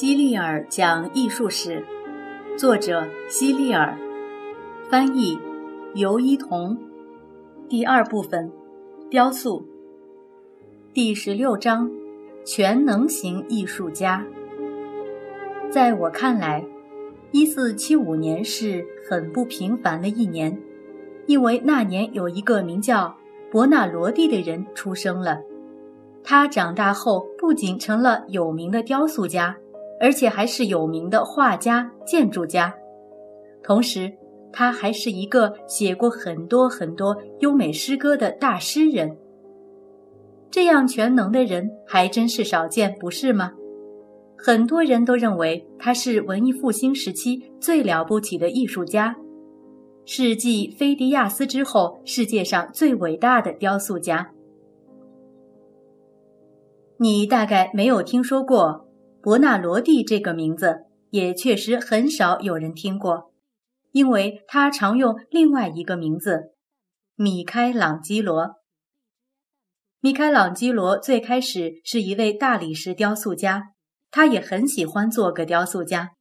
[0.00, 1.84] 希利尔讲艺术史，
[2.56, 3.98] 作者希利尔，
[4.88, 5.36] 翻译
[5.96, 6.78] 尤一彤。
[7.68, 8.48] 第二部分，
[9.10, 9.66] 雕塑。
[10.94, 11.90] 第十六章，
[12.44, 14.24] 全能型艺术家。
[15.68, 16.64] 在我看来，
[17.32, 20.56] 一四七五年是很不平凡的一年，
[21.26, 23.12] 因为那年有一个名叫
[23.50, 25.40] 伯纳罗蒂的人出生了。
[26.22, 29.56] 他长大后不仅成了有名的雕塑家。
[30.00, 32.74] 而且还是有名的画家、建筑家，
[33.62, 34.12] 同时
[34.52, 39.16] 他还是一个写过很多很多优美诗歌的大诗人。
[40.50, 43.52] 这样全能的人还真是少见，不是吗？
[44.36, 49.16] 很多人都认为他是文艺复兴时期最了不起的艺术家，
[50.06, 54.30] 是继菲迪亚斯之后世界上最伟大的雕塑家。
[56.98, 58.87] 你大概没有听说过。
[59.20, 63.32] 伯纳罗蒂这个名字也确实很少有人听过，
[63.90, 66.54] 因为他常用另外一个名字——
[67.16, 68.54] 米开朗基罗。
[70.00, 73.72] 米开朗基罗最开始是一位大理石雕塑家，
[74.12, 76.12] 他也很喜欢做个雕塑家，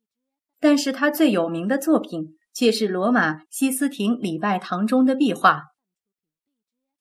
[0.59, 5.65] 但是他最有名的作品却是罗马西斯廷礼拜堂中的壁画。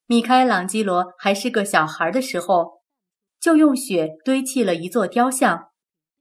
[0.06, 2.82] 米开朗基罗还是个小孩的时候，
[3.40, 5.70] 就用雪堆砌了一座雕像。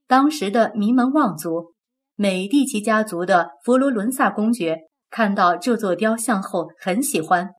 [0.06, 1.74] 当时的名门望族
[2.14, 4.78] 美第奇家族的佛罗伦萨公爵
[5.10, 7.50] 看到这座雕像后很喜欢，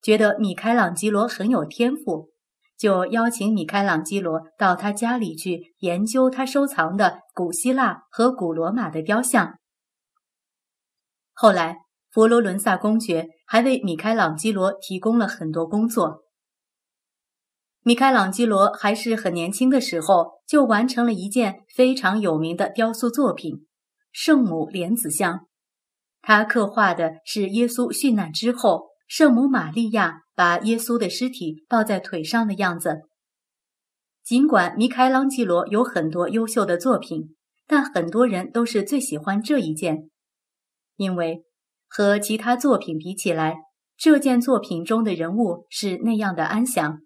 [0.00, 2.30] 觉得米开朗基罗很有天赋，
[2.78, 9.54] 就邀请米开朗基罗到他家里去研究他收藏的古希腊和古罗马的雕像。
[11.32, 11.76] 后来，
[12.10, 16.22] 佛罗伦萨公爵还为米开朗基罗提供了很多工作。
[17.82, 23.54] 米开朗基罗还是很年轻的时候，就完成了一件非常有名的雕塑作品
[24.12, 25.34] 《圣母莲子像》。
[26.20, 33.00] 他刻画的是耶稣殉难之后，圣母玛利亚把耶稣的尸体抱在腿上的样子。
[34.22, 37.34] 尽管米开朗基罗有很多优秀的作品，
[37.66, 40.10] 但很多人都是最喜欢这一件，
[40.96, 41.44] 因为
[41.88, 43.56] 和其他作品比起来，
[43.96, 47.00] 这件作品中的人物是那样的安详。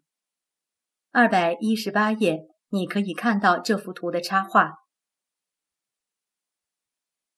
[1.16, 4.72] 二百一十八页，你可以看到这幅图的插画。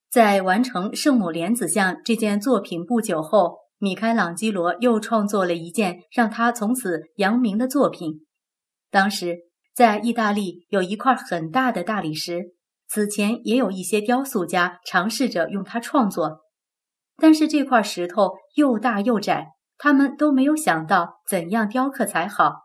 [0.08, 8.24] 在完成圣母莲子像这件作品不久后，米开朗基罗又创作了一件让他从此扬名的作品。
[8.90, 9.36] 当时
[9.74, 12.54] 在意大利有一块很大的大理石，
[12.88, 16.40] 此前也有一些雕塑家尝试着用它创作，
[17.18, 22.64] 但是这块石头又大又窄，他们都没有想到怎样雕刻才好。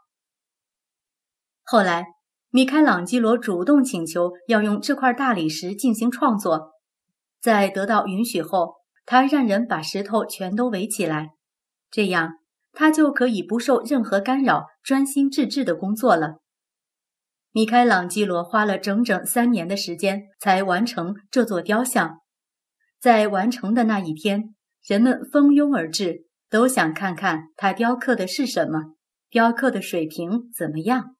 [1.71, 2.07] 后来，
[2.49, 6.73] 米开朗基罗主动请求要用这块大理石进行创作，
[7.39, 8.73] 在得到允许后，
[9.05, 11.29] 他让人把石头全都围起来，
[11.89, 12.33] 这样
[12.73, 16.39] 他就可以不受任何干扰，专心致志的工作了。
[17.53, 22.17] 米开朗基罗花了整整三年的时间才完成这座雕像，
[22.99, 24.55] 在完成的那一天，
[24.85, 28.95] 人们蜂拥而至，都想看看他雕刻的是什么，
[29.29, 31.15] 雕刻的水平怎么样。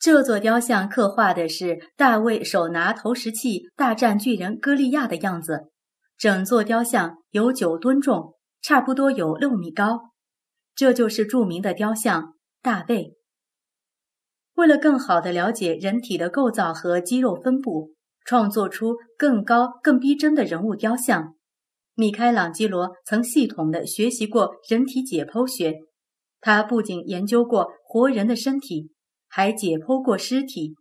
[0.00, 5.68] 这座雕像刻画的是大卫手拿投石器大战巨人歌利亚的样子。
[6.16, 10.00] 整座雕像有九吨重，差不多有六米高。
[10.74, 13.14] 这就是著名的雕像大卫。
[14.54, 17.92] 为了更好地了解人体的构造和肌肉分布，
[18.24, 21.34] 创作出更高、更逼真的人物雕像，
[21.94, 25.76] 米开朗基罗曾系统地学习过人体解剖学。
[26.40, 28.92] 他不仅研究过活人的身体。
[29.30, 30.74] 还解剖过尸体，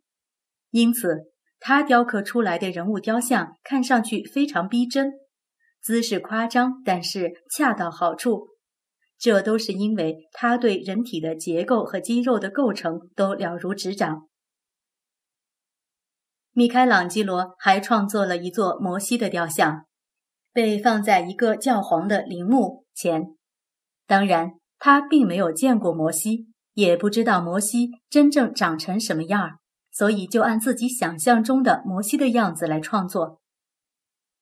[0.72, 5.12] 因此他雕刻出来的人物雕像看上去非常逼真，
[5.82, 8.48] 姿势夸张，但是恰到好处。
[9.18, 14.28] 这都是因为他对人体的结构和肌肉的构成都了如指掌。
[16.52, 19.86] 米开朗基罗还创作了一座摩西的雕像，
[20.52, 23.36] 被放在一个教皇的陵墓前。
[24.08, 26.49] 当然，他并没有见过摩西。
[26.80, 29.58] 也不知道摩西真正长成什么样儿，
[29.92, 33.42] 所以就按自己想象中的摩西的样子来创作。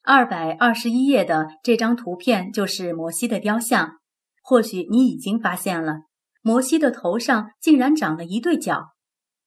[0.04, 3.98] 二百二十一页的这张图片就是摩西的雕像。
[4.44, 6.02] 或许你已经发现了，
[6.44, 8.92] 摩西的头上竟然长了一对角，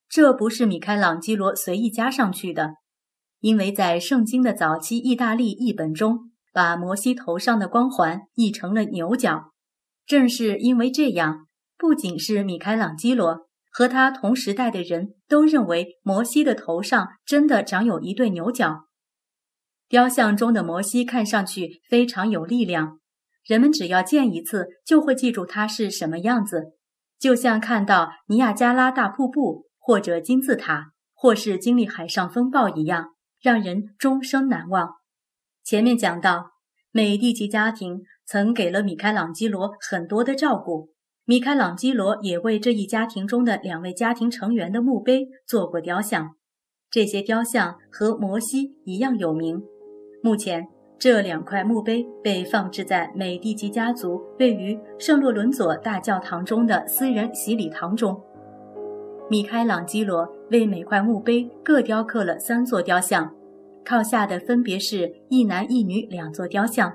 [0.09, 2.75] 这不是米开朗基罗随意加上去的，
[3.39, 9.53] 因为在圣经的早期意大利译本中，把摩西头上的光环译成了牛角。
[10.05, 11.47] 正是因为这样。
[11.81, 18.85] 不仅是米开朗基罗，和他同时代的人都认为摩西的头上真的长有一对牛角。
[19.89, 23.01] 雕像中的摩西看上去非常有力量，
[23.47, 26.75] 人们只要见一次就会记住他是什么样子，
[27.19, 34.97] 就像看到尼亚加拉大瀑布，或者金字塔，或是经历海上风暴一样，让人终生难忘。
[35.65, 36.51] 前面讲到，
[36.91, 40.91] 美第奇家庭曾给了米开朗基罗很多的照顾，
[41.31, 46.31] 米开朗基罗也为这一家庭中的两位家庭成员的墓碑做过雕像，
[46.91, 49.63] 这些雕像和摩西一样有名。
[50.25, 50.67] 目前，
[50.99, 58.21] 这两块墓碑被放置在美第奇家族位于圣洛伦佐大教堂中的私人洗礼堂中。
[59.31, 63.33] 米开朗基罗为每块墓碑各雕刻了三座雕像，
[63.85, 66.93] 靠下的分别是一男一女两座雕像，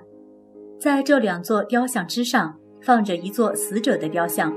[0.77, 4.53] 在这两座雕像之上放着一座死者的雕像。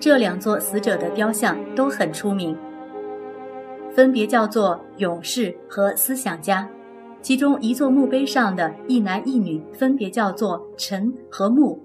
[0.00, 2.56] 这两座死者的雕像都很出名，
[3.94, 6.66] 分别叫做勇士和思想家。
[7.20, 11.78] 其中一座墓碑上的一男一女分别叫做陈和木，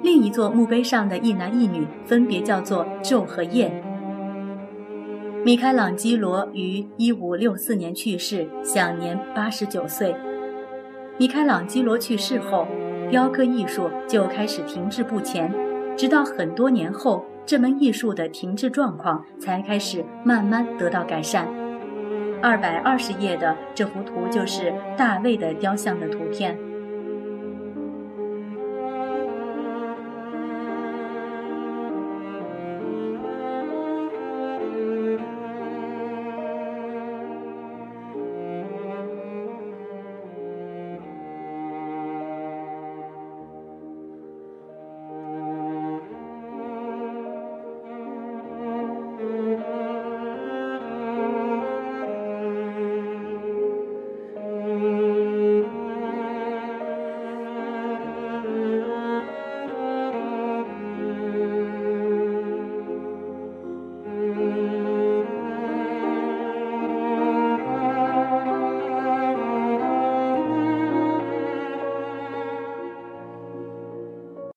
[0.00, 3.70] 另一座墓碑上的一男一女分别叫做昼和夜。
[5.44, 10.14] 米开朗基罗于一五六四年去世，享年八十九岁。
[11.18, 12.66] 米开朗基罗去世后，
[13.12, 15.52] 雕刻艺术就开始停滞不前，
[15.98, 21.46] 直到很多年后，这门艺术的停滞状况才开始慢慢得到改善。
[22.40, 26.58] 二百二十页的这幅图就是大卫的雕像的图片。